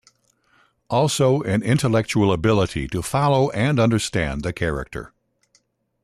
Also 0.89 1.43
an 1.43 1.61
intellectual 1.61 2.33
ability 2.33 2.87
to 2.87 3.03
follow 3.03 3.51
and 3.51 3.79
understand 3.79 4.41
the 4.41 4.51
character. 4.51 5.13